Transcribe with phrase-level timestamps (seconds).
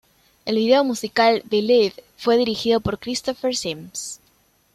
[0.45, 4.19] El video musical "Believe" fue dirigido por Christopher Sims.